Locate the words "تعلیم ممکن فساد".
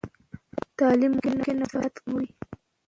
0.77-1.93